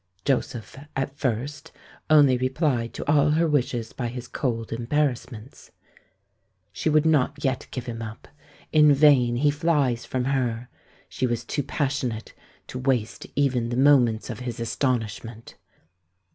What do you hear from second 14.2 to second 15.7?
of his astonishment."